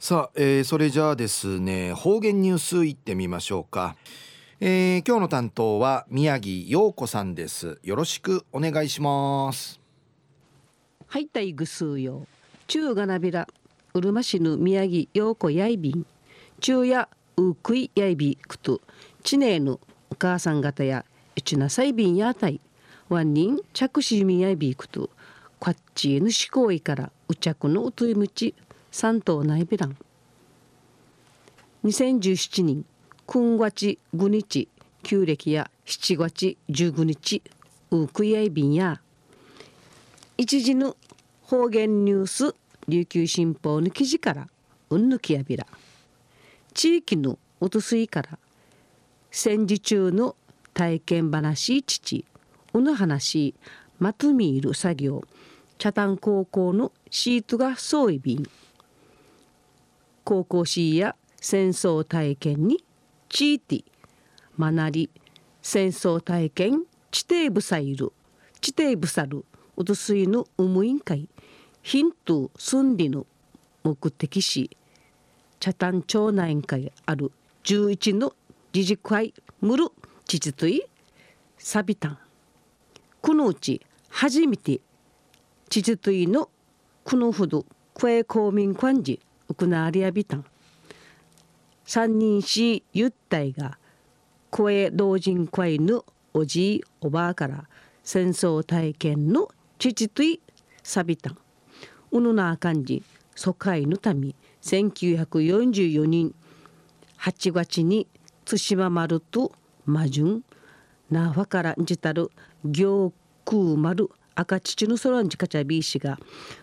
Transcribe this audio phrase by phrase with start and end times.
[0.00, 3.96] さあ、えー、それじゃあですね方言ニュースいってみましょうか、
[4.60, 7.80] えー、今日の担当は宮城陽子さんです。
[7.82, 9.80] よろしくお願いします。
[11.08, 12.28] はいたいぐすうよ。
[12.68, 13.48] 中がなびら。
[13.92, 16.06] うるま市の宮城陽子やいびん。
[16.60, 18.80] 中やうくいやいびくと。
[19.24, 19.80] ちねえの
[20.10, 21.04] お母さん方や
[21.36, 22.60] うちなさいびんやたい。
[23.08, 25.10] わんにん着しみやいびくと。
[25.58, 28.54] こっちぬしこいからうちゃくのうといむち。
[28.90, 29.96] 三島内ベラン
[31.84, 32.84] 2017年
[33.26, 34.68] 9月5日
[35.02, 37.42] 旧暦や7月19日
[37.90, 39.00] ウクイヤイビンや
[40.38, 40.96] 一時の
[41.42, 42.54] 方言ニュース
[42.88, 44.48] 琉球新報の記事から
[44.90, 45.66] うんぬきやびら。
[46.72, 48.38] 地域のおとすいから
[49.30, 50.36] 戦時中の
[50.72, 52.24] 体験話父
[52.72, 53.54] うぬ話
[53.98, 55.24] まとみいる作業
[55.76, 58.48] 茶炭高校のシートがそういびん。
[60.28, 62.84] 高校シーや戦争体験に
[63.30, 63.84] チーティ
[64.58, 65.08] マナリ
[65.62, 68.12] 戦争体験地底ブサイル。
[68.60, 69.46] 地底ブサル
[69.78, 71.30] うどすいの無委員会
[71.80, 73.24] ヒントスンリの
[73.82, 74.76] 目的し
[75.60, 77.32] 茶炭町内会ある
[77.64, 78.34] 11の
[78.74, 79.32] 自治会。
[79.62, 79.86] ムル
[80.26, 80.82] 父とい
[81.56, 82.18] サビタン
[83.22, 84.82] このうち初めて
[85.70, 86.50] 父といの
[87.02, 89.27] このほど声公民館寺。
[89.48, 90.44] ウクナーリアビタン。
[91.84, 93.78] 三人しゆったいが
[94.50, 96.04] 声老人会の
[96.34, 97.64] おじいおばあから
[98.02, 100.40] 戦争体験の父とい
[100.82, 101.38] さびたん
[102.12, 103.02] うぬなあかんじ
[103.34, 106.34] 疎開のため1944年
[107.18, 108.06] 8月に
[108.44, 109.52] 対馬丸と
[109.84, 110.44] 魔順。
[111.10, 112.30] 那覇からんじたる
[112.64, 113.12] 行
[113.44, 114.10] 空丸。
[114.40, 116.16] 赤父のソランジカチャビー氏が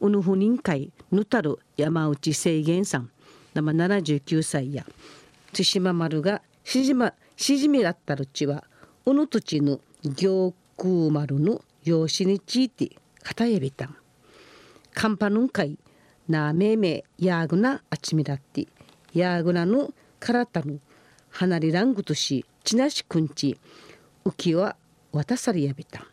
[0.00, 3.10] うぬふ人会ぬたる山内清源さん
[3.52, 4.86] 生79歳や
[5.52, 8.64] 対馬丸がしじましじみだったるちは
[9.04, 13.94] うぬ土地の行空丸の養子について片指たん。
[14.94, 15.78] カンパヌン会
[16.26, 18.66] なめめやぐなあちみだって
[19.12, 20.80] やぐなのからたぬ
[21.28, 23.60] 離れらんぐとしちなしくんち
[24.24, 24.74] 浮きは
[25.12, 26.06] 渡さりやびたん。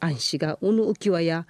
[0.00, 1.46] 安氏がうぬ浮き輪や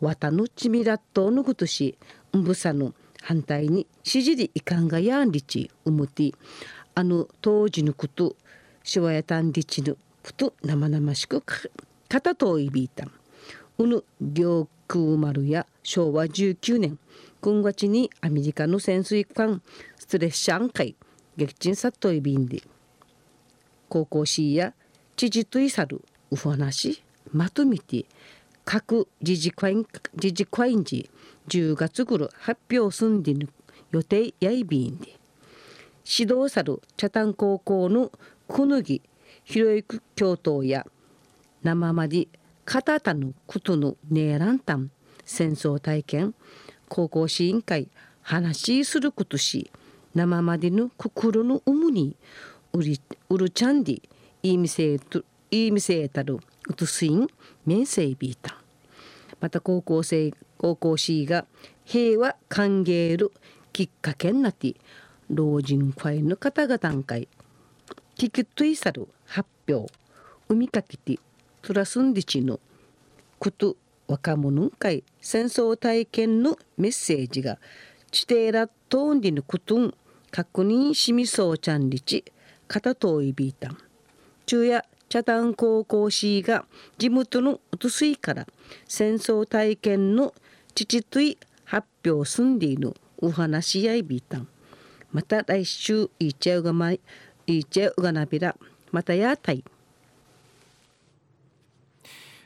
[0.00, 1.96] 綿のちみらっとぬぐとし
[2.36, 6.32] んぶさぬ反対にしじりいかんがやんりちうむて
[6.94, 8.36] あの当時のこと
[8.82, 13.10] しわやたんりちぬふと生々しくかたといびいたん
[13.78, 16.98] うぬ領空丸や昭和19年
[17.40, 19.62] 今月にアメリカの潜水艦
[19.96, 20.94] ストレッシャン海
[21.36, 22.62] 撃沈さといびんで
[23.88, 24.74] 高校シーや
[25.16, 27.02] 父といさるうふ話
[27.34, 28.06] まとめて
[28.64, 29.74] 各自治会
[30.14, 31.10] 自治会員時
[31.48, 33.48] 10月頃発表すんでぬ
[33.90, 35.18] 予定やいびんで
[36.18, 38.12] 指導さる茶炭高校の
[38.48, 39.02] くぬぎ
[39.42, 40.86] ひろゆき教頭や
[41.62, 42.28] 生まで
[42.64, 44.90] 片たぬことのねえらんたん
[45.24, 46.34] 戦争体験
[46.88, 47.88] 高校市委員会
[48.22, 49.70] 話しすることし
[50.14, 52.16] 生までの心の有無に
[52.72, 53.94] うりうるちゃんで
[54.42, 56.38] いいみせといいみせたる
[56.68, 57.28] うとすいん
[57.66, 58.56] 面せいびいた。
[59.40, 61.44] また高校生高校市が
[61.84, 63.32] 平和歓迎る
[63.72, 64.74] きっかけになって
[65.28, 67.28] 老人会の方々会
[68.16, 69.92] 聞きといさる発表
[70.48, 71.18] 海みかけて
[71.62, 72.60] トラスンディチの
[73.38, 73.76] こと
[74.06, 77.58] 若者会戦争体験のメッセージが
[78.10, 79.94] 地底ラットンディのことん
[80.30, 82.24] 確認しみそうちゃんりち
[82.68, 83.78] 片といびいたん。
[84.46, 86.64] 昼夜茶炭高校市が
[86.98, 88.46] 地元のうとすいから
[88.88, 90.34] 戦争体験の
[90.74, 94.48] 父とい発表すんでいるお話やいびたん。
[95.12, 97.00] また来週いちゃうがまい
[97.46, 98.56] いちゃうがなびら。
[98.90, 99.64] またやたい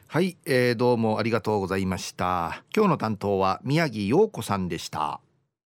[0.07, 2.63] はい、えー、どうもありがとうございました。
[2.75, 5.21] 今日の担当は宮城陽子さんでした。